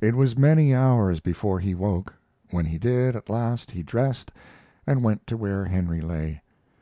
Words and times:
It 0.00 0.14
was 0.14 0.34
many 0.34 0.74
hours 0.74 1.20
before 1.20 1.60
he 1.60 1.74
woke; 1.74 2.14
when 2.50 2.64
he 2.64 2.78
did, 2.78 3.14
at 3.14 3.28
last, 3.28 3.70
he 3.72 3.82
dressed 3.82 4.32
and 4.86 5.04
went 5.04 5.26
to 5.26 5.36
where 5.36 5.66
Henry 5.66 6.00
lay. 6.00 6.40